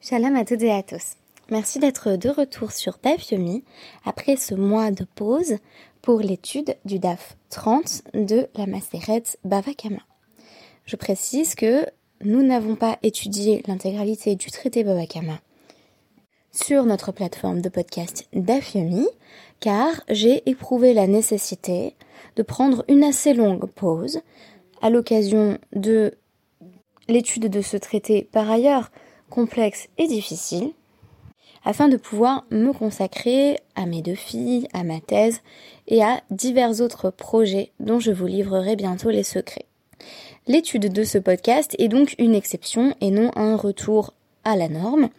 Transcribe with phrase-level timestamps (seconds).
[0.00, 1.14] Shalom à toutes et à tous.
[1.50, 3.64] Merci d'être de retour sur DAF Yomi
[4.04, 5.56] après ce mois de pause
[6.02, 10.02] pour l'étude du DAF 30 de la Maseret Bavakama.
[10.84, 11.86] Je précise que
[12.22, 15.40] nous n'avons pas étudié l'intégralité du traité Bavakama
[16.52, 19.08] sur notre plateforme de podcast DAF Yomi
[19.60, 21.96] car j'ai éprouvé la nécessité
[22.36, 24.20] de prendre une assez longue pause
[24.82, 26.14] à l'occasion de
[27.08, 28.90] l'étude de ce traité par ailleurs
[29.36, 30.70] complexe et difficile,
[31.62, 35.42] afin de pouvoir me consacrer à mes deux filles, à ma thèse
[35.88, 39.66] et à divers autres projets dont je vous livrerai bientôt les secrets.
[40.46, 44.14] L'étude de ce podcast est donc une exception et non un retour
[44.44, 45.10] à la norme,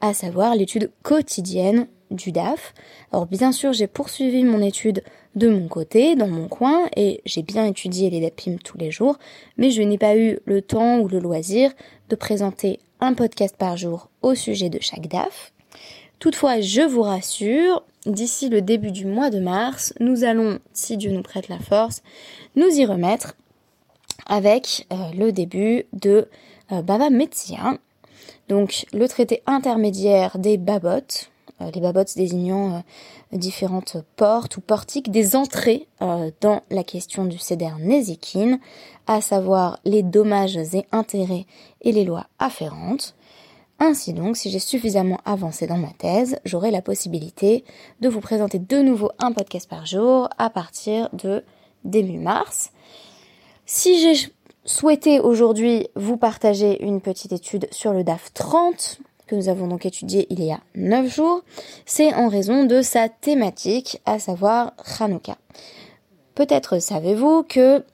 [0.00, 2.72] à savoir l'étude quotidienne du DAF.
[3.12, 5.02] Alors bien sûr, j'ai poursuivi mon étude
[5.34, 9.18] de mon côté, dans mon coin, et j'ai bien étudié les DAPIM tous les jours,
[9.58, 11.72] mais je n'ai pas eu le temps ou le loisir
[12.08, 15.52] de présenter un podcast par jour au sujet de chaque DAF.
[16.18, 21.10] Toutefois, je vous rassure, d'ici le début du mois de mars, nous allons, si Dieu
[21.10, 22.02] nous prête la force,
[22.54, 23.34] nous y remettre
[24.26, 26.28] avec euh, le début de
[26.72, 27.78] euh, Baba Metzia,
[28.48, 32.82] donc le traité intermédiaire des babottes, euh, les babottes désignant
[33.32, 38.58] différentes portes ou portiques, des entrées dans la question du Seder Nezikin,
[39.06, 41.46] à savoir les dommages et intérêts
[41.80, 43.14] et les lois afférentes.
[43.78, 47.64] Ainsi donc, si j'ai suffisamment avancé dans ma thèse, j'aurai la possibilité
[48.00, 51.44] de vous présenter de nouveau un podcast par jour à partir de
[51.84, 52.70] début mars.
[53.66, 54.32] Si j'ai
[54.64, 59.86] souhaité aujourd'hui vous partager une petite étude sur le DAF 30, que nous avons donc
[59.86, 61.42] étudié il y a 9 jours,
[61.84, 65.36] c'est en raison de sa thématique, à savoir Hanouka.
[66.34, 67.84] Peut-être savez-vous que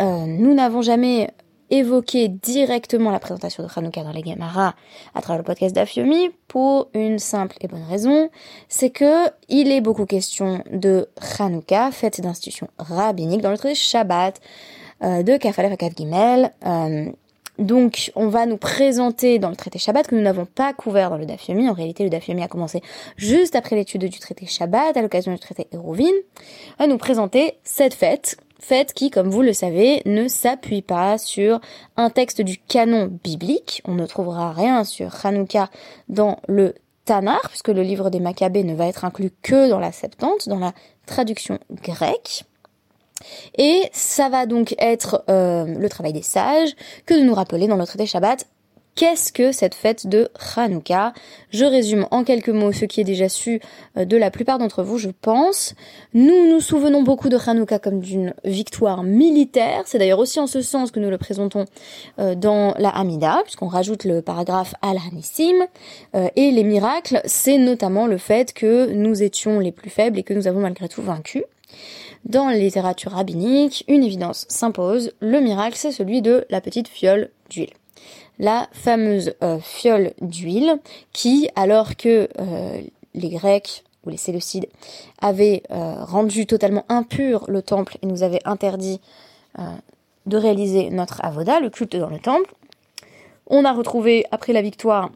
[0.00, 1.30] euh, nous n'avons jamais
[1.70, 4.74] évoqué directement la présentation de Hanouka dans les Gemara
[5.14, 8.28] à travers le podcast d'Afyomi pour une simple et bonne raison,
[8.68, 14.40] c'est que il est beaucoup question de Hanouka, fête d'institution rabbinique dans le traité Shabbat
[15.02, 16.52] euh, de Kafalef Akav Gimel.
[16.66, 17.10] Euh,
[17.60, 21.18] donc, on va nous présenter dans le traité Shabbat que nous n'avons pas couvert dans
[21.18, 21.68] le Dafyomi.
[21.68, 22.80] En réalité, le Dafyomi a commencé
[23.16, 26.10] juste après l'étude du traité Shabbat, à l'occasion du traité Hérovin.
[26.78, 31.18] On va nous présenter cette fête fête qui, comme vous le savez, ne s'appuie pas
[31.18, 31.60] sur
[31.96, 33.82] un texte du canon biblique.
[33.86, 35.68] On ne trouvera rien sur Hanouka
[36.08, 39.92] dans le Tanar, puisque le livre des Maccabées ne va être inclus que dans la
[39.92, 40.72] Septante, dans la
[41.06, 42.44] traduction grecque.
[43.58, 46.74] Et ça va donc être euh, le travail des sages
[47.06, 48.46] que de nous rappeler dans notre traité Shabbat
[48.96, 51.14] Qu'est-ce que cette fête de Hanouka?
[51.50, 53.60] Je résume en quelques mots ce qui est déjà su
[53.96, 55.74] euh, de la plupart d'entre vous, je pense.
[56.12, 59.84] Nous nous souvenons beaucoup de Hanouka comme d'une victoire militaire.
[59.86, 61.64] C'est d'ailleurs aussi en ce sens que nous le présentons
[62.18, 65.66] euh, dans la Hamida, puisqu'on rajoute le paragraphe Al-Hanissim.
[66.36, 70.34] Et les miracles, c'est notamment le fait que nous étions les plus faibles et que
[70.34, 71.44] nous avons malgré tout vaincu.
[72.24, 75.12] Dans la littérature rabbinique, une évidence s'impose.
[75.20, 77.70] Le miracle, c'est celui de la petite fiole d'huile
[78.40, 80.78] la fameuse euh, fiole d'huile
[81.12, 82.80] qui, alors que euh,
[83.14, 84.66] les Grecs ou les Séleucides
[85.20, 89.00] avaient euh, rendu totalement impur le temple et nous avaient interdit
[90.26, 92.54] de réaliser notre avoda, le culte dans le temple,
[93.48, 95.10] on a retrouvé après la victoire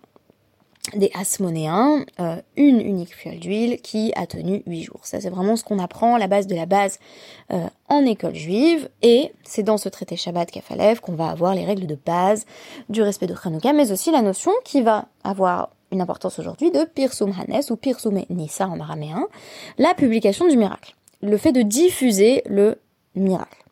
[0.94, 5.00] des Asmonéens, euh, une unique fiole d'huile qui a tenu huit jours.
[5.02, 6.98] Ça, c'est vraiment ce qu'on apprend, la base de la base
[7.52, 8.88] euh, en école juive.
[9.02, 12.44] Et c'est dans ce traité Shabbat Kafalev qu'on va avoir les règles de base
[12.90, 16.84] du respect de Hanouka, mais aussi la notion qui va avoir une importance aujourd'hui de
[16.84, 19.26] Pirsum Hanes ou Pirsum Nissa en araméen,
[19.78, 20.94] la publication du miracle.
[21.22, 22.78] Le fait de diffuser le
[23.14, 23.63] miracle.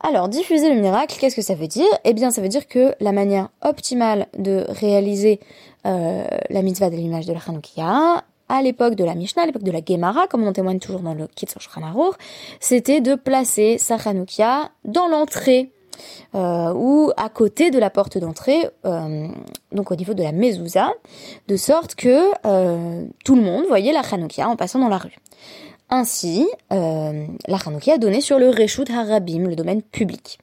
[0.00, 1.86] Alors, diffuser le miracle, qu'est-ce que ça veut dire?
[2.04, 5.40] Eh bien, ça veut dire que la manière optimale de réaliser
[5.86, 9.62] euh, la mitzvah de l'image de la Hanoukia, à l'époque de la Mishnah, à l'époque
[9.62, 11.82] de la Gemara, comme on témoigne toujours dans le Kitzur Shulchan
[12.58, 15.70] c'était de placer sa Hanoukia dans l'entrée
[16.34, 19.28] euh, ou à côté de la porte d'entrée, euh,
[19.72, 20.90] donc au niveau de la mezouza,
[21.48, 25.16] de sorte que euh, tout le monde voyait la Hanoukia en passant dans la rue.
[25.90, 30.38] Ainsi, euh, la Hanouki a donné sur le Reshut Harabim, le domaine public.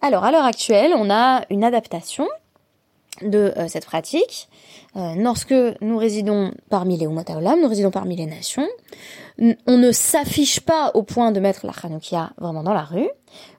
[0.00, 2.28] Alors, à l'heure actuelle, on a une adaptation
[3.22, 4.48] de euh, cette pratique.
[4.96, 8.66] Euh, lorsque nous résidons parmi les Olam, nous résidons parmi les nations,
[9.38, 13.08] on ne s'affiche pas au point de mettre la Hanoukia vraiment dans la rue,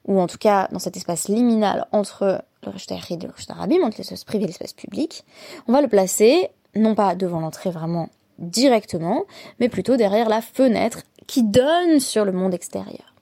[0.05, 3.97] ou en tout cas dans cet espace liminal entre le Reshut et le Harabim, entre
[3.97, 5.25] l'espace privé et l'espace public.
[5.67, 8.07] On va le placer, non pas devant l'entrée vraiment
[8.39, 9.23] directement,
[9.59, 13.13] mais plutôt derrière la fenêtre qui donne sur le monde extérieur.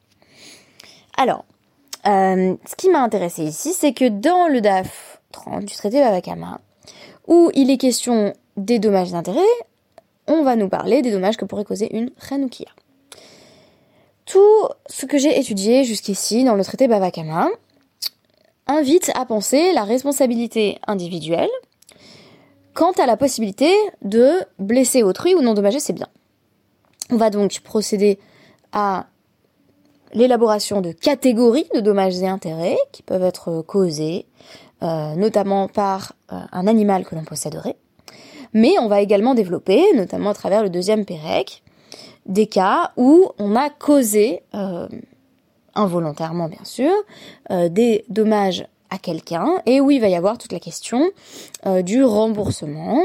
[1.17, 1.45] Alors,
[2.05, 6.59] euh, ce qui m'a intéressé ici, c'est que dans le DAF 30 du traité Babakama,
[7.27, 9.39] où il est question des dommages d'intérêt,
[10.27, 12.69] on va nous parler des dommages que pourrait causer une Hanoukia.
[14.25, 17.49] Tout ce que j'ai étudié jusqu'ici dans le traité Bavakama
[18.67, 21.49] invite à penser la responsabilité individuelle
[22.73, 23.71] quant à la possibilité
[24.01, 26.07] de blesser autrui ou d'endommager ses biens.
[27.09, 28.19] On va donc procéder
[28.71, 29.07] à
[30.13, 34.25] l'élaboration de catégories de dommages et intérêts qui peuvent être causés
[34.83, 37.77] euh, notamment par euh, un animal que l'on posséderait.
[38.53, 41.63] Mais on va également développer, notamment à travers le deuxième Pérec,
[42.25, 44.89] des cas où on a causé, euh,
[45.73, 46.91] involontairement bien sûr,
[47.49, 48.67] des dommages
[48.97, 51.11] quelqu'un et où il va y avoir toute la question
[51.83, 53.03] du remboursement.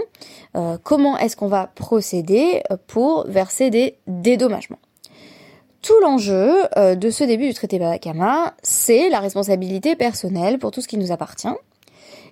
[0.83, 4.79] comment est-ce qu'on va procéder pour verser des dédommagements?
[5.83, 10.81] Tout l'enjeu euh, de ce début du traité Bakama, c'est la responsabilité personnelle pour tout
[10.81, 11.49] ce qui nous appartient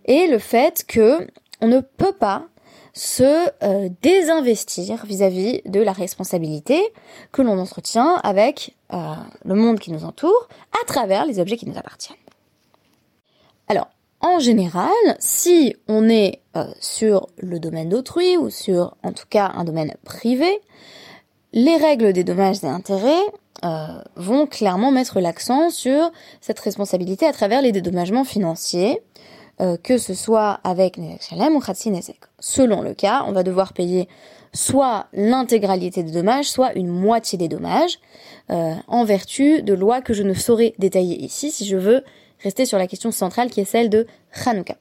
[0.05, 1.27] et le fait que
[1.61, 2.47] on ne peut pas
[2.93, 6.83] se euh, désinvestir vis-à-vis de la responsabilité
[7.31, 9.15] que l'on entretient avec euh,
[9.45, 10.49] le monde qui nous entoure
[10.83, 12.17] à travers les objets qui nous appartiennent.
[14.29, 14.91] En général,
[15.21, 16.41] si on est
[16.81, 20.61] sur le domaine d'autrui ou sur en tout cas un domaine privé,
[21.53, 23.23] les règles des dommages et intérêts
[23.65, 23.87] euh,
[24.17, 29.01] vont clairement mettre l'accent sur cette responsabilité à travers les dédommagements financiers,
[29.61, 32.19] euh, que ce soit avec Nezek ou Khatsi Nezek.
[32.41, 34.09] Selon le cas, on va devoir payer
[34.53, 38.01] soit l'intégralité des dommages, soit une moitié des dommages,
[38.51, 42.03] euh, en vertu de lois que je ne saurais détailler ici si je veux
[42.43, 44.07] rester sur la question centrale qui est celle de
[44.45, 44.77] Hanouka.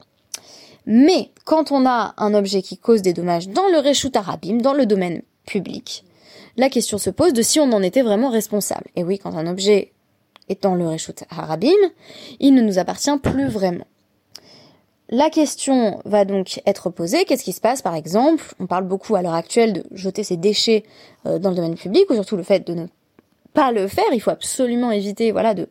[0.86, 4.72] Mais quand on a un objet qui cause des dommages dans le Reshut Arabim, dans
[4.72, 6.04] le domaine public,
[6.56, 8.86] la question se pose de si on en était vraiment responsable.
[8.94, 9.92] Et oui, quand un objet
[10.48, 11.74] est dans le Reshut Harabim,
[12.38, 13.86] il ne nous appartient plus vraiment.
[15.08, 18.54] La question va donc être posée, qu'est-ce qui se passe par exemple?
[18.58, 20.82] On parle beaucoup à l'heure actuelle de jeter ses déchets
[21.26, 22.86] euh, dans le domaine public, ou surtout le fait de ne
[23.52, 25.68] pas le faire, il faut absolument éviter voilà, de,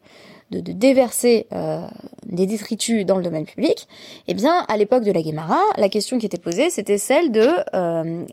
[0.52, 1.88] de, déverser euh,
[2.26, 3.88] des détritus dans le domaine public.
[4.28, 7.50] Eh bien, à l'époque de la Guémara, la question qui était posée, c'était celle de
[7.74, 8.26] euh,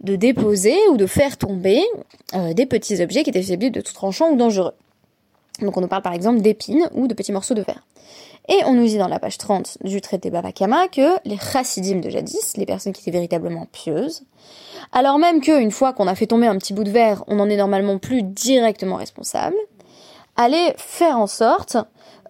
[0.00, 1.82] de déposer ou de faire tomber
[2.34, 4.72] euh, des petits objets qui étaient susceptibles de tout tranchant ou dangereux.
[5.60, 7.82] Donc on nous parle par exemple d'épines ou de petits morceaux de verre.
[8.48, 12.08] Et on nous dit dans la page 30 du traité Babakama que les chassidim de
[12.08, 14.22] jadis, les personnes qui étaient véritablement pieuses,
[14.92, 17.48] alors même qu'une fois qu'on a fait tomber un petit bout de verre, on n'en
[17.50, 19.56] est normalement plus directement responsable,
[20.38, 21.76] allaient faire en sorte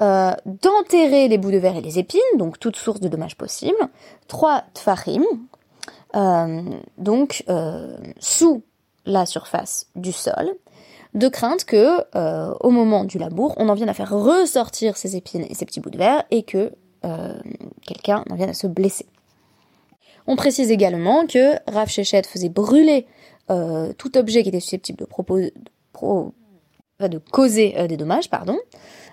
[0.00, 3.88] euh, d'enterrer les bouts de verre et les épines, donc toute source de dommages possibles,
[4.26, 5.24] trois tfahim,
[6.16, 6.62] euh,
[6.96, 8.62] donc euh, sous
[9.06, 10.54] la surface du sol,
[11.14, 12.04] de crainte que,
[12.62, 15.80] au moment du labour, on en vienne à faire ressortir ces épines et ces petits
[15.80, 16.70] bouts de verre et que
[17.86, 19.06] quelqu'un en vienne à se blesser.
[20.26, 23.06] On précise également que Rav Shechet faisait brûler
[23.48, 25.70] tout objet qui était susceptible de, proposer, de
[27.30, 28.58] causer des dommages, pardon,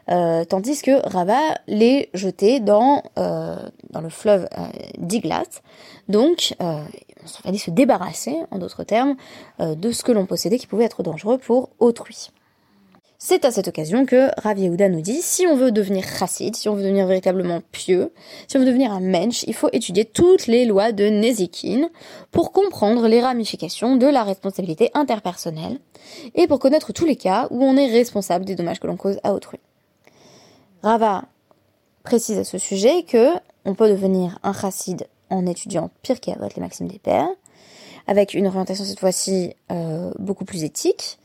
[0.08, 4.48] tandis que Rava les jetait dans, dans le fleuve
[4.98, 5.62] d'Iglat,
[6.08, 6.84] donc, euh,
[7.24, 9.16] on fallait se débarrasser, en d'autres termes,
[9.60, 12.30] euh, de ce que l'on possédait qui pouvait être dangereux pour autrui.
[13.28, 16.70] C'est à cette occasion que Rav Yehuda nous dit, si on veut devenir chassid, si
[16.70, 18.14] on veut devenir véritablement pieux,
[18.48, 21.90] si on veut devenir un mensch, il faut étudier toutes les lois de Nezikin
[22.30, 25.80] pour comprendre les ramifications de la responsabilité interpersonnelle
[26.36, 29.20] et pour connaître tous les cas où on est responsable des dommages que l'on cause
[29.24, 29.58] à autrui.
[30.84, 31.24] Rava
[32.04, 33.30] précise à ce sujet que
[33.66, 37.30] on peut devenir un chassid en étudiant pire qu'avant les maximes des pères,
[38.06, 41.18] avec une orientation cette fois-ci euh, beaucoup plus éthique.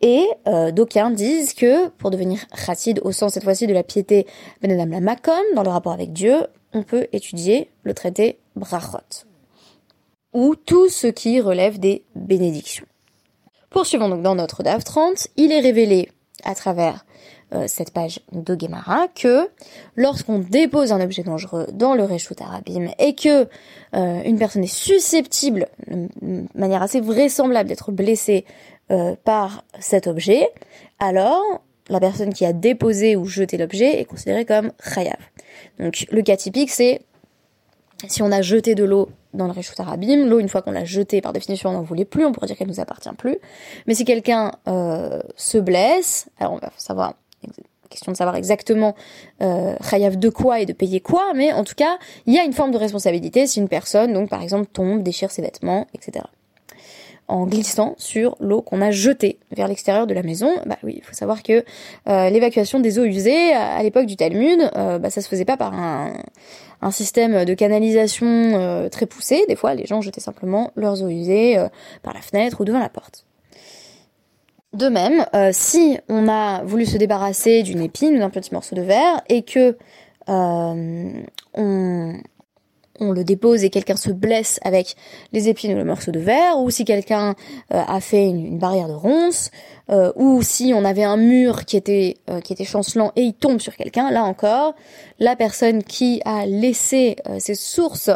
[0.00, 4.26] Et euh, d'aucuns disent que pour devenir chassid au sens cette fois-ci de la piété
[4.62, 9.26] ben la makom, dans le rapport avec Dieu, on peut étudier le traité Brachot,
[10.32, 12.86] ou tout ce qui relève des bénédictions.
[13.68, 16.08] Poursuivons donc dans notre DAF 30, il est révélé
[16.44, 17.04] à travers
[17.52, 19.48] euh, cette page de Gemara que
[19.96, 23.48] lorsqu'on dépose un objet dangereux dans le Reshut Arabim et que
[23.94, 28.44] euh, une personne est susceptible, de manière assez vraisemblable, d'être blessée
[28.90, 30.48] euh, par cet objet,
[30.98, 35.18] alors la personne qui a déposé ou jeté l'objet est considérée comme chayav.
[35.78, 37.00] Donc le cas typique c'est
[38.08, 40.84] si on a jeté de l'eau dans le Reshut Arabim, l'eau une fois qu'on l'a
[40.84, 43.38] jetée par définition on n'en voulait plus, on pourrait dire qu'elle nous appartient plus.
[43.86, 47.14] Mais si quelqu'un se blesse, alors on va savoir
[47.90, 48.94] question de savoir exactement
[49.42, 52.54] euh, de quoi et de payer quoi, mais en tout cas, il y a une
[52.54, 56.24] forme de responsabilité si une personne, donc par exemple, tombe, déchire ses vêtements, etc.
[57.30, 60.52] en glissant sur l'eau qu'on a jetée vers l'extérieur de la maison.
[60.66, 61.64] Bah oui, il faut savoir que
[62.08, 65.56] euh, l'évacuation des eaux usées à, l'époque du Talmud, euh, bah, ça se faisait pas
[65.56, 66.12] par un,
[66.90, 69.44] système de canalisation euh, très poussé.
[69.48, 71.56] Des fois, les gens jetaient simplement leurs eaux usées
[72.02, 73.26] par la fenêtre ou devant la porte.
[74.72, 78.82] De même, si on a voulu se débarrasser d'une épine ou d'un petit morceau de
[78.82, 79.76] verre et que
[80.26, 82.14] on,
[83.00, 84.96] on le dépose et quelqu'un se blesse avec
[85.32, 87.34] les épines ou le morceau de verre, ou si quelqu'un
[87.72, 89.50] euh, a fait une, barrière de ronces,
[89.90, 93.34] euh, ou si on avait un mur qui était euh, qui était chancelant et il
[93.34, 94.74] tombe sur quelqu'un, là encore,
[95.18, 98.10] la personne qui a laissé ses sources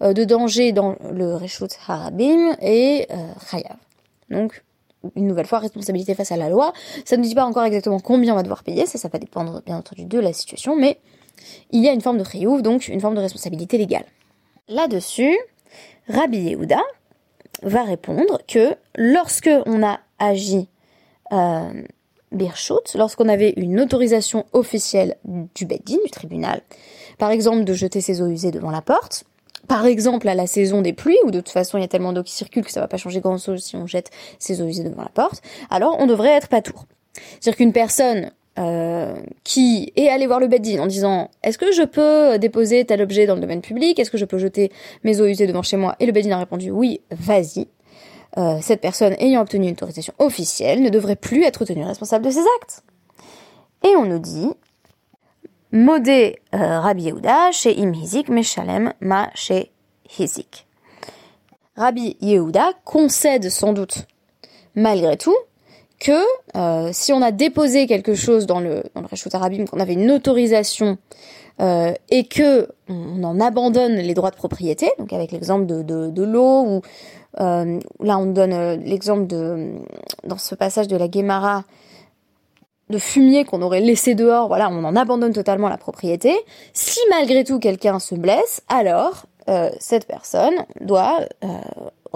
[0.00, 3.08] de danger dans le Reshut Harabim est
[3.50, 3.76] Chayav.
[4.30, 4.62] Donc
[5.14, 6.72] une nouvelle fois responsabilité face à la loi.
[7.04, 9.76] Ça ne dit pas encore exactement combien on va devoir payer, ça va dépendre bien
[9.76, 10.98] entendu de la situation, mais
[11.70, 14.04] il y a une forme de Chayouf, donc une forme de responsabilité légale.
[14.68, 15.38] Là-dessus,
[16.08, 16.82] Rabbi Yehuda
[17.62, 20.68] va répondre que lorsque on a agi
[21.32, 21.82] euh,
[22.32, 26.62] Birchut, lorsqu'on avait une autorisation officielle du Beddin, du tribunal,
[27.16, 29.22] par exemple de jeter ses eaux usées devant la porte,
[29.68, 32.12] par exemple à la saison des pluies, où de toute façon il y a tellement
[32.12, 34.66] d'eau qui circule que ça va pas changer grand chose si on jette ses eaux
[34.66, 36.86] usées devant la porte, alors on devrait être patour.
[37.14, 41.82] C'est-à-dire qu'une personne euh, qui est allé voir le Beddin en disant est-ce que je
[41.82, 43.98] peux déposer tel objet dans le domaine public?
[43.98, 44.72] Est-ce que je peux jeter
[45.04, 45.94] mes eaux usées devant chez moi?
[46.00, 47.66] Et le Beddin a répondu oui, vas-y.
[48.38, 52.30] Euh, cette personne ayant obtenu une autorisation officielle ne devrait plus être tenue responsable de
[52.30, 52.82] ses actes.
[53.84, 54.50] Et on nous dit
[55.72, 59.70] Modé euh, Rabbi Yehuda chez Im Hizik Meshalem Ma chez
[60.18, 60.66] Hizik.
[61.76, 64.06] Rabbi Yehuda concède sans doute,
[64.74, 65.36] malgré tout,
[65.98, 66.12] que
[66.56, 70.98] euh, si on a déposé quelque chose dans le dans le qu'on avait une autorisation
[71.60, 76.10] euh, et que on en abandonne les droits de propriété, donc avec l'exemple de, de,
[76.10, 76.82] de l'eau ou
[77.40, 79.72] euh, là on donne euh, l'exemple de
[80.24, 81.64] dans ce passage de la Guémara
[82.88, 86.32] de fumier qu'on aurait laissé dehors, voilà, on en abandonne totalement la propriété.
[86.72, 91.48] Si malgré tout quelqu'un se blesse, alors euh, cette personne doit euh,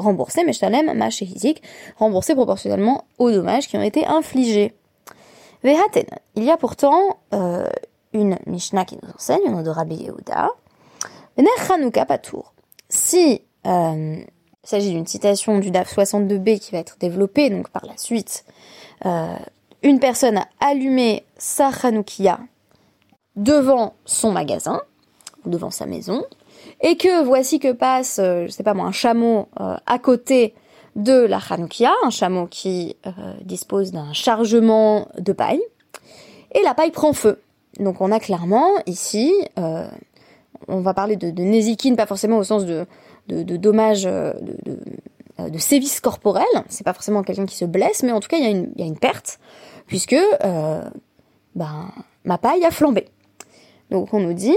[0.01, 1.63] rembourser Meshtalem Mashehizik,
[1.99, 4.75] rembourser proportionnellement aux dommages qui ont été infligés.
[5.63, 7.69] Vehaten, il y a pourtant euh,
[8.13, 10.51] une Mishnah qui nous enseigne, une de Rabbi Yehuda,
[11.67, 12.53] Chanukah Patour.
[12.89, 14.17] Si euh,
[14.63, 18.45] il s'agit d'une citation du DAF 62b qui va être développée donc par la suite,
[19.07, 19.37] euh,
[19.83, 22.41] une personne a allumé sa Chanoukia
[23.37, 24.81] devant son magasin,
[25.45, 26.25] ou devant sa maison,
[26.81, 30.55] et que voici que passe, euh, je sais pas moi, un chameau euh, à côté
[30.97, 33.11] de la Hanoukia, un chameau qui euh,
[33.43, 35.63] dispose d'un chargement de paille,
[36.53, 37.41] et la paille prend feu.
[37.79, 39.33] Donc on a clairement ici,
[40.67, 42.85] on va parler de, de pas forcément au sens de,
[43.29, 44.81] de, de dommages, de,
[45.39, 48.45] de, sévices corporels, c'est pas forcément quelqu'un qui se blesse, mais en tout cas il
[48.45, 49.39] y y a une perte,
[49.87, 50.17] puisque
[51.55, 51.93] ben,
[52.25, 53.07] ma paille a flambé.
[53.91, 54.57] Donc on nous dit,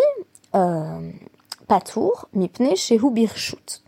[1.67, 3.81] Patour, mipne shehu birshut.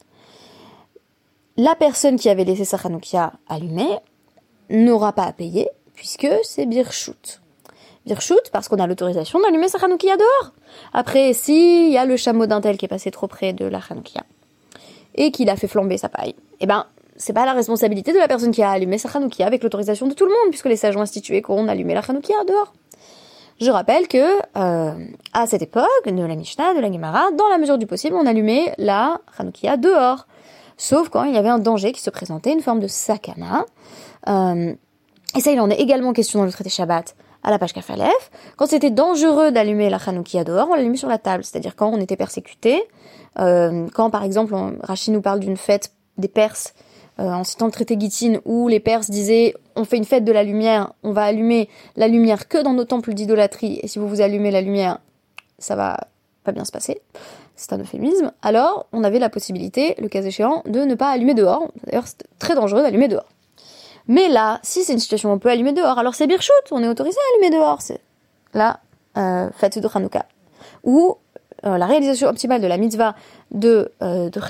[1.57, 3.97] La personne qui avait laissé sa chanoukia allumée
[4.69, 7.41] n'aura pas à payer puisque c'est birshut.
[8.05, 10.53] Birshut parce qu'on a l'autorisation d'allumer sa chanoukia dehors.
[10.93, 13.81] Après, s'il y a le chameau d'un tel qui est passé trop près de la
[13.81, 14.23] chanoukia
[15.15, 16.85] et qu'il a fait flamber sa paille, eh ben,
[17.17, 20.13] c'est pas la responsabilité de la personne qui a allumé sa chanoukia avec l'autorisation de
[20.13, 22.73] tout le monde puisque les sages ont institué qu'on allumait la chanoukia dehors.
[23.61, 24.17] Je rappelle que
[24.57, 28.15] euh, à cette époque de la Mishnah, de la Gemara, dans la mesure du possible,
[28.15, 30.27] on allumait la Hanoukia dehors,
[30.75, 33.65] sauf quand il y avait un danger qui se présentait, une forme de sakana.
[34.27, 34.73] Euh,
[35.37, 38.31] et ça, il en est également question dans le traité Shabbat à la page Kafalef.
[38.57, 42.01] Quand c'était dangereux d'allumer la Hanoukia dehors, on l'allumait sur la table, c'est-à-dire quand on
[42.01, 42.83] était persécuté,
[43.39, 46.73] euh, quand par exemple, Rachid nous parle d'une fête des Perses
[47.19, 50.31] euh, en citant le traité Gittin où les Perses disaient on fait une fête de
[50.31, 54.07] la lumière, on va allumer la lumière que dans nos temples d'idolâtrie, et si vous
[54.07, 54.99] vous allumez la lumière,
[55.59, 56.07] ça va
[56.43, 57.01] pas bien se passer.
[57.55, 58.31] C'est un euphémisme.
[58.41, 61.71] Alors, on avait la possibilité, le cas échéant, de ne pas allumer dehors.
[61.85, 63.29] D'ailleurs, c'est très dangereux d'allumer dehors.
[64.07, 66.83] Mais là, si c'est une situation où on peut allumer dehors, alors c'est birchut, on
[66.83, 67.81] est autorisé à allumer dehors.
[67.81, 68.01] C'est
[68.53, 68.79] la
[69.17, 70.25] euh, fête de Hanouka.
[70.83, 71.17] Ou
[71.65, 73.15] euh, la réalisation optimale de la mitzvah
[73.51, 74.41] de, euh, de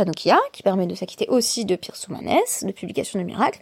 [0.51, 3.59] qui permet de s'acquitter aussi de Pirsoumanes, de publication de miracles,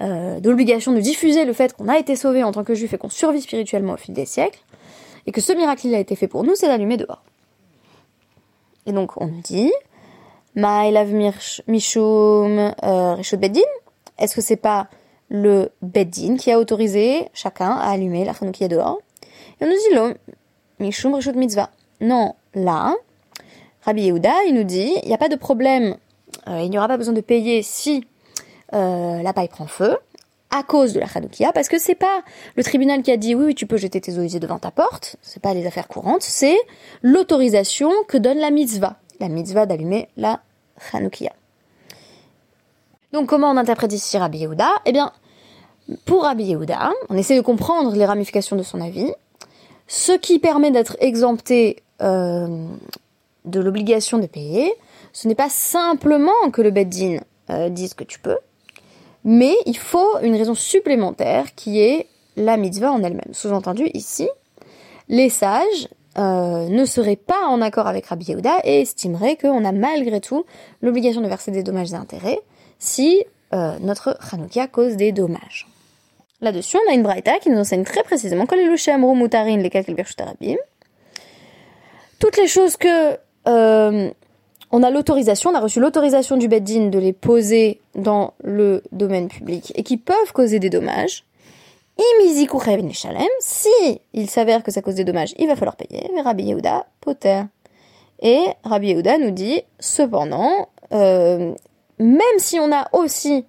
[0.00, 2.92] euh, de l'obligation de diffuser le fait qu'on a été sauvé en tant que juif
[2.92, 4.60] et qu'on survit spirituellement au fil des siècles,
[5.26, 7.22] et que ce miracle il a été fait pour nous, c'est d'allumer dehors.
[8.86, 9.72] Et donc on nous dit,
[10.56, 11.12] Maïlav
[11.68, 13.60] Mishum euh, Rishut Beddin,
[14.18, 14.88] est-ce que c'est pas
[15.28, 18.98] le Beddin qui a autorisé chacun à allumer la Hanoukia dehors?
[19.60, 20.14] Et on nous dit, non,
[20.80, 21.70] Mishum Rishut Mitzvah.
[22.04, 22.94] Non, là,
[23.86, 25.96] Rabbi Yehuda, il nous dit, il n'y a pas de problème,
[26.48, 28.06] euh, il n'y aura pas besoin de payer si
[28.74, 29.96] euh, la paille prend feu
[30.50, 32.22] à cause de la Hanoukia, parce que c'est pas
[32.56, 35.40] le tribunal qui a dit oui, tu peux jeter tes usées devant ta porte, c'est
[35.40, 36.58] pas les affaires courantes, c'est
[37.00, 40.40] l'autorisation que donne la mitzvah, la mitzvah d'allumer la
[40.92, 41.32] Hanoukia.
[43.14, 44.68] Donc comment on interprète ici Rabbi Yehuda?
[44.84, 45.10] Eh bien,
[46.04, 49.10] pour Rabbi Yehuda, on essaie de comprendre les ramifications de son avis,
[49.86, 54.72] ce qui permet d'être exempté de l'obligation de payer,
[55.12, 57.18] ce n'est pas simplement que le Beddin
[57.50, 58.38] euh, dise que tu peux,
[59.24, 63.32] mais il faut une raison supplémentaire qui est la mitzvah en elle-même.
[63.32, 64.28] Sous-entendu ici,
[65.08, 69.72] les sages euh, ne seraient pas en accord avec Rabbi Yehuda et estimeraient qu'on a
[69.72, 70.44] malgré tout
[70.82, 72.40] l'obligation de verser des dommages et intérêts
[72.78, 75.68] si euh, notre Hanoukia cause des dommages.
[76.40, 78.68] Là-dessus, on a une braïta qui nous enseigne très précisément que les
[79.14, 79.70] mutarin les
[82.24, 84.10] Toutes les choses que euh,
[84.70, 89.28] on a l'autorisation, on a reçu l'autorisation du Beddin de les poser dans le domaine
[89.28, 91.26] public et qui peuvent causer des dommages.
[93.40, 93.68] Si
[94.14, 96.10] il s'avère que ça cause des dommages, il va falloir payer.
[96.14, 97.42] Mais Rabbi Yehuda, poter.
[98.22, 101.52] Et Rabbi Yehuda nous dit, cependant, euh,
[101.98, 103.44] même si on a aussi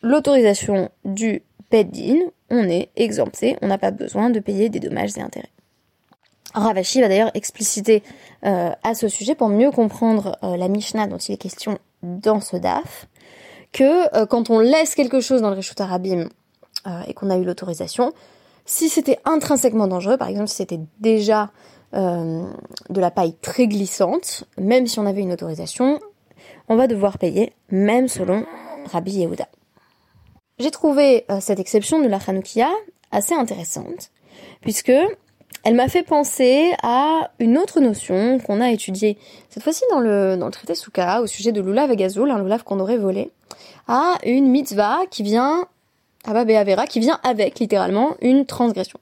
[0.00, 2.16] l'autorisation du Beddin,
[2.48, 5.51] on est exempté, on n'a pas besoin de payer des dommages et intérêts.
[6.54, 8.02] Ravashi va d'ailleurs expliciter
[8.44, 12.40] euh, à ce sujet pour mieux comprendre euh, la Mishnah dont il est question dans
[12.40, 13.06] ce DAF,
[13.72, 16.28] que euh, quand on laisse quelque chose dans le Rishut Arabim
[17.06, 18.12] et qu'on a eu l'autorisation,
[18.64, 21.50] si c'était intrinsèquement dangereux, par exemple si c'était déjà
[21.92, 26.00] de la paille très glissante, même si on avait une autorisation,
[26.68, 28.44] on va devoir payer, même selon
[28.90, 29.46] Rabbi Yehuda.
[30.58, 32.68] J'ai trouvé cette exception de la Hanoukia
[33.12, 34.10] assez intéressante,
[34.60, 34.92] puisque
[35.64, 39.16] elle m'a fait penser à une autre notion qu'on a étudiée,
[39.48, 42.58] cette fois-ci dans le, dans le traité Souka, au sujet de l'oulav et gazoul, un
[42.58, 43.30] qu'on aurait volé,
[43.86, 45.66] à une mitzvah qui vient,
[46.24, 48.98] à Avera, qui vient avec, littéralement, une transgression.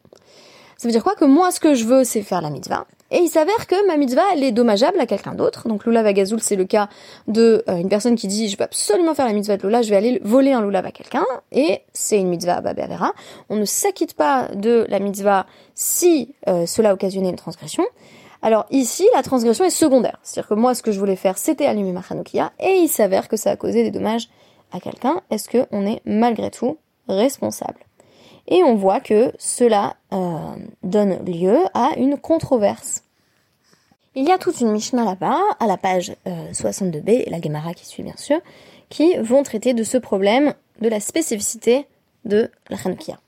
[0.76, 1.14] Ça veut dire quoi?
[1.14, 2.86] Que moi, ce que je veux, c'est faire la mitzvah.
[3.10, 5.68] Et il s'avère que ma mitzvah, elle est dommageable à quelqu'un d'autre.
[5.68, 6.88] Donc l'oulav à gazoul, c'est le cas
[7.26, 9.90] de euh, une personne qui dit je veux absolument faire la mitzvah de l'oulav, je
[9.90, 11.24] vais aller voler un loulav à quelqu'un.
[11.52, 13.12] Et c'est une mitzvah à Babé Avera.
[13.48, 17.84] On ne s'acquitte pas de la mitzvah si euh, cela occasionnait une transgression.
[18.42, 20.18] Alors ici, la transgression est secondaire.
[20.22, 23.28] C'est-à-dire que moi, ce que je voulais faire, c'était allumer ma Hanoukia, et il s'avère
[23.28, 24.28] que ça a causé des dommages
[24.72, 25.20] à quelqu'un.
[25.30, 27.80] Est-ce qu'on est malgré tout responsable?
[28.50, 33.04] Et on voit que cela euh, donne lieu à une controverse.
[34.16, 37.74] Il y a toute une Mishnah là-bas, à la page 62b, euh, et la Gemara
[37.74, 38.40] qui suit bien sûr,
[38.88, 41.86] qui vont traiter de ce problème de la spécificité
[42.24, 43.20] de la Hanoukia.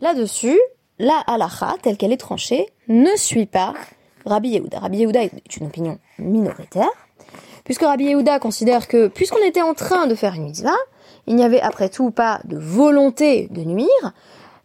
[0.00, 0.58] Là-dessus,
[0.98, 3.74] la halacha, telle qu'elle est tranchée, ne suit pas
[4.26, 4.80] Rabbi Yehuda.
[4.80, 6.90] Rabbi Yehuda est une opinion minoritaire,
[7.64, 10.76] puisque Rabbi Yehuda considère que, puisqu'on était en train de faire une mitzvah,
[11.26, 14.12] il n'y avait après tout pas de volonté de nuire.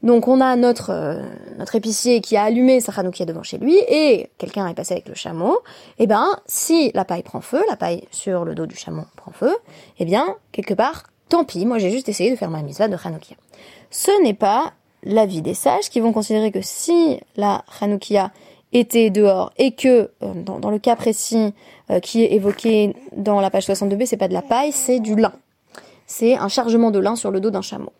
[0.04, 1.24] Donc on a notre euh,
[1.58, 5.08] notre épicier qui a allumé sa chanoukia devant chez lui et quelqu'un est passé avec
[5.08, 5.60] le chameau.
[5.98, 9.32] Eh ben si la paille prend feu, la paille sur le dos du chameau prend
[9.32, 9.56] feu,
[9.98, 11.66] eh bien quelque part tant pis.
[11.66, 13.36] Moi j'ai juste essayé de faire ma mitzvah de chanoukia.
[13.90, 18.32] Ce n'est pas l'avis des sages qui vont considérer que si la chanoukia
[18.74, 21.54] était dehors et que euh, dans, le cas précis
[21.90, 25.16] euh, qui est évoqué dans la page 62b, c'est pas de la paille, c'est du
[25.16, 25.34] lin
[26.06, 27.94] c'est un chargement de lin sur le dos d'un chameau.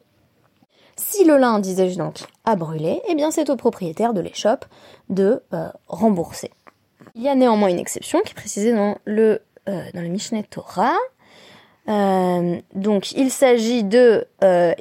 [0.98, 4.66] Si le lin, disais-je donc, a brûlé, eh bien c'est au propriétaire de l'échoppe
[5.10, 6.52] de euh, rembourser.
[7.16, 10.44] Il y a néanmoins une exception qui est précisée dans le, euh, dans le Mishneh
[10.44, 10.96] Torah.
[11.88, 14.26] Euh, donc il s'agit de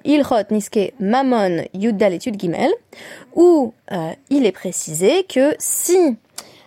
[0.04, 2.70] Ilhot Niske Mamon Yuddal Etude Gimel,
[3.34, 3.74] où
[4.30, 6.16] il est précisé que si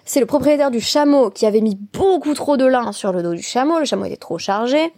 [0.06, 3.34] c'est le propriétaire du chameau qui avait mis beaucoup trop de lin sur le dos
[3.34, 4.94] du chameau, le chameau était trop chargé,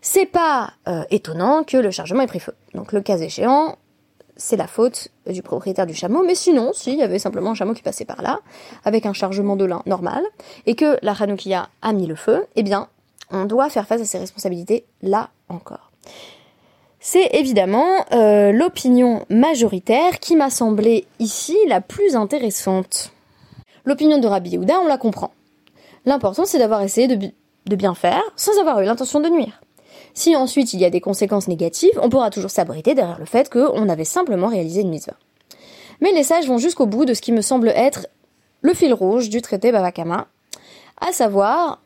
[0.00, 2.54] c'est pas euh, étonnant que le chargement ait pris feu.
[2.74, 3.76] Donc le cas échéant,
[4.36, 7.74] c'est la faute du propriétaire du chameau, mais sinon, s'il y avait simplement un chameau
[7.74, 8.40] qui passait par là,
[8.84, 10.24] avec un chargement de lin normal,
[10.66, 12.88] et que la Hanoukia a mis le feu, eh bien,
[13.30, 15.90] on doit faire face à ses responsabilités là encore.
[16.98, 23.12] C'est évidemment euh, l'opinion majoritaire qui m'a semblé ici la plus intéressante.
[23.84, 25.32] L'opinion de Rabbi Yehuda, on la comprend.
[26.04, 27.30] L'important, c'est d'avoir essayé de,
[27.66, 29.60] de bien faire sans avoir eu l'intention de nuire.
[30.14, 33.50] Si ensuite il y a des conséquences négatives, on pourra toujours s'abriter derrière le fait
[33.50, 35.16] qu'on avait simplement réalisé une mitzvah.
[36.00, 38.06] Mais les sages vont jusqu'au bout de ce qui me semble être
[38.62, 40.28] le fil rouge du traité Bavakama,
[41.00, 41.82] à savoir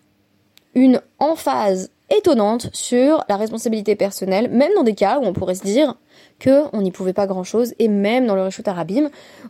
[0.74, 5.62] une emphase étonnante sur la responsabilité personnelle, même dans des cas où on pourrait se
[5.62, 5.94] dire
[6.42, 9.08] qu'on n'y pouvait pas grand chose, et même dans le Rishut Arabim,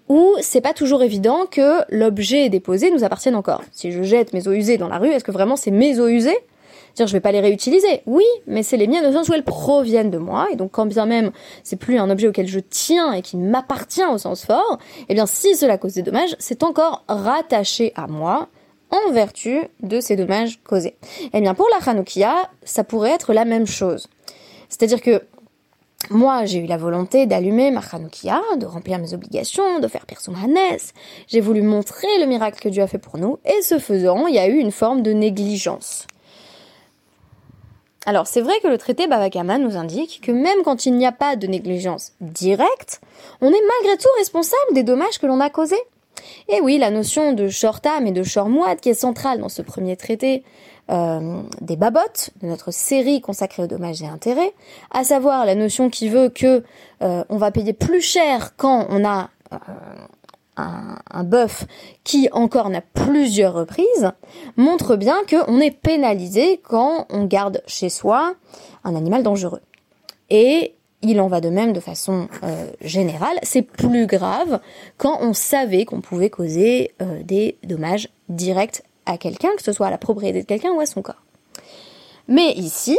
[0.08, 3.62] où c'est pas toujours évident que l'objet déposé nous appartienne encore.
[3.72, 6.08] Si je jette mes eaux usées dans la rue, est-ce que vraiment c'est mes eaux
[6.08, 6.38] usées?
[6.94, 9.44] Dire je vais pas les réutiliser, oui, mais c'est les miennes au sens où elles
[9.44, 13.12] proviennent de moi, et donc quand bien même c'est plus un objet auquel je tiens
[13.12, 14.78] et qui m'appartient au sens fort,
[15.08, 18.48] eh bien si cela cause des dommages, c'est encore rattaché à moi
[18.90, 20.96] en vertu de ces dommages causés.
[21.32, 24.08] Eh bien pour la Hanoukia, ça pourrait être la même chose.
[24.68, 25.22] C'est-à-dire que
[26.10, 30.04] moi, j'ai eu la volonté d'allumer ma Hanoukia, de remplir mes obligations, de faire
[30.42, 30.92] Hanès.
[31.28, 34.34] J'ai voulu montrer le miracle que Dieu a fait pour nous, et ce faisant, il
[34.34, 36.06] y a eu une forme de négligence.
[38.06, 41.12] Alors, c'est vrai que le traité Bavakama nous indique que même quand il n'y a
[41.12, 43.00] pas de négligence directe,
[43.40, 45.80] on est malgré tout responsable des dommages que l'on a causés.
[46.48, 49.96] Et oui, la notion de shortam et de shormouad qui est centrale dans ce premier
[49.96, 50.44] traité,
[50.90, 54.52] euh, des babottes, de notre série consacrée aux dommages et intérêts,
[54.90, 56.62] à savoir la notion qui veut que
[57.02, 59.56] euh, on va payer plus cher quand on a euh,
[60.56, 61.64] un, un bœuf
[62.04, 64.12] qui encore n'a plusieurs reprises,
[64.56, 68.34] montre bien qu'on est pénalisé quand on garde chez soi
[68.84, 69.62] un animal dangereux.
[70.30, 72.28] Et il en va de même de façon
[72.80, 73.38] générale.
[73.42, 74.60] C'est plus grave
[74.96, 79.90] quand on savait qu'on pouvait causer des dommages directs à quelqu'un, que ce soit à
[79.90, 81.22] la propriété de quelqu'un ou à son corps.
[82.28, 82.98] Mais ici,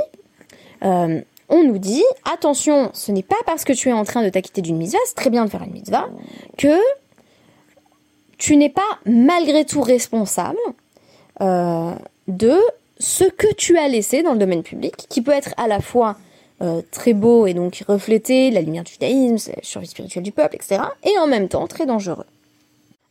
[0.83, 4.29] euh, on nous dit, attention, ce n'est pas parce que tu es en train de
[4.29, 6.07] t'acquitter d'une mitzvah, c'est très bien de faire une mitzvah,
[6.57, 6.77] que
[8.45, 10.59] tu n'es pas malgré tout responsable
[11.41, 11.93] euh,
[12.27, 12.55] de
[12.99, 16.15] ce que tu as laissé dans le domaine public, qui peut être à la fois
[16.61, 20.57] euh, très beau et donc refléter la lumière du judaïsme, la survie spirituelle du peuple,
[20.57, 22.27] etc., et en même temps très dangereux.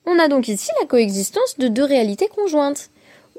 [0.06, 2.90] On a donc ici la coexistence de deux réalités conjointes.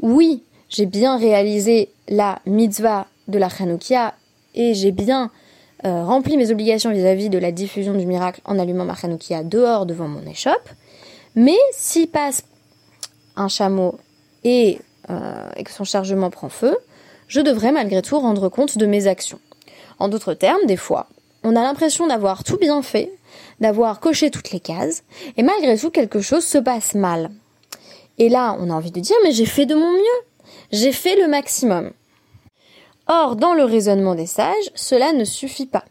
[0.01, 4.15] Oui, j'ai bien réalisé la mitzvah de la Chanoukia
[4.53, 5.31] et j'ai bien
[5.85, 9.85] euh, rempli mes obligations vis-à-vis de la diffusion du miracle en allumant ma Chanoukia dehors
[9.85, 10.69] devant mon échoppe.
[11.35, 12.43] Mais s'il passe
[13.35, 13.97] un chameau
[14.43, 16.77] et, euh, et que son chargement prend feu,
[17.27, 19.39] je devrais malgré tout rendre compte de mes actions.
[19.99, 21.07] En d'autres termes, des fois,
[21.43, 23.11] on a l'impression d'avoir tout bien fait,
[23.59, 25.03] d'avoir coché toutes les cases,
[25.37, 27.31] et malgré tout quelque chose se passe mal.
[28.17, 31.15] Et là, on a envie de dire, mais j'ai fait de mon mieux, j'ai fait
[31.15, 31.91] le maximum.
[33.07, 35.85] Or, dans le raisonnement des sages, cela ne suffit pas.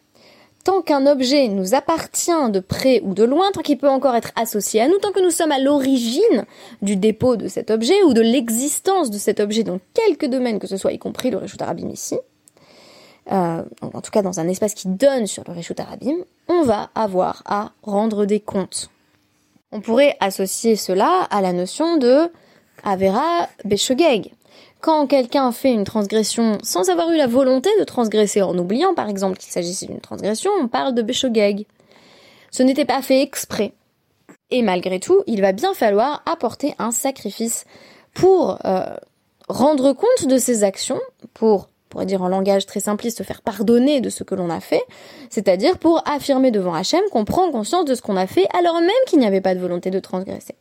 [0.64, 4.33] Tant qu'un objet nous appartient de près ou de loin, tant qu'il peut encore être
[4.35, 6.46] associé à nous, tant que nous sommes à l'origine
[6.81, 10.66] du dépôt de cet objet ou de l'existence de cet objet dans quelque domaine que
[10.66, 12.18] ce soit, y compris le Réchut Arabim ici,
[13.31, 16.16] euh, en tout cas dans un espace qui donne sur le Réchut Arabim,
[16.48, 18.88] on va avoir à rendre des comptes.
[19.70, 22.31] On pourrait associer cela à la notion de
[22.85, 24.33] Avera Beshogeg.
[24.85, 29.09] Quand quelqu'un fait une transgression sans avoir eu la volonté de transgresser, en oubliant par
[29.09, 31.64] exemple qu'il s'agissait d'une transgression, on parle de Beshogeg.
[32.51, 33.73] Ce n'était pas fait exprès.
[34.51, 37.64] Et malgré tout, il va bien falloir apporter un sacrifice
[38.12, 38.94] pour euh,
[39.49, 41.01] rendre compte de ses actions,
[41.33, 44.61] pour pourrait dire en langage très simpliste, se faire pardonner de ce que l'on a
[44.61, 44.85] fait,
[45.31, 48.90] c'est-à-dire pour affirmer devant Hachem qu'on prend conscience de ce qu'on a fait alors même
[49.07, 50.57] qu'il n'y avait pas de volonté de transgresser.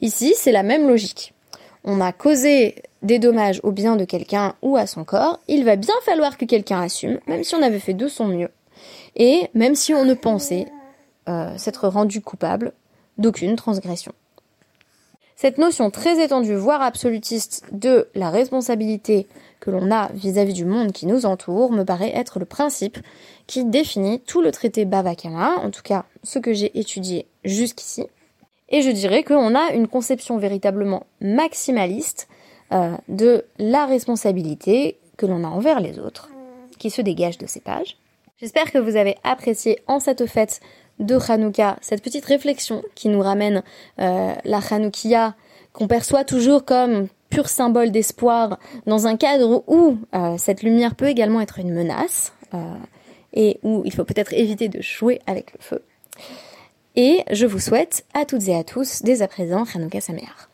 [0.00, 1.34] Ici, c'est la même logique.
[1.82, 5.76] On a causé des dommages au bien de quelqu'un ou à son corps, il va
[5.76, 8.50] bien falloir que quelqu'un assume, même si on avait fait de son mieux,
[9.16, 10.66] et même si on ne pensait
[11.28, 12.72] euh, s'être rendu coupable
[13.18, 14.12] d'aucune transgression.
[15.36, 19.26] Cette notion très étendue, voire absolutiste, de la responsabilité
[19.58, 22.98] que l'on a vis-à-vis du monde qui nous entoure me paraît être le principe
[23.46, 28.06] qui définit tout le traité Bavakama, en tout cas ce que j'ai étudié jusqu'ici.
[28.68, 32.28] Et je dirais qu'on a une conception véritablement maximaliste
[32.72, 36.30] euh, de la responsabilité que l'on a envers les autres,
[36.78, 37.96] qui se dégage de ces pages.
[38.40, 40.60] J'espère que vous avez apprécié en cette fête
[41.00, 43.62] de Hanouka cette petite réflexion qui nous ramène
[44.00, 45.34] euh, la Hanoukia
[45.72, 51.08] qu'on perçoit toujours comme pur symbole d'espoir dans un cadre où euh, cette lumière peut
[51.08, 52.74] également être une menace euh,
[53.32, 55.82] et où il faut peut-être éviter de jouer avec le feu.
[56.96, 60.49] Et je vous souhaite à toutes et à tous dès à présent Hanouka Sameach.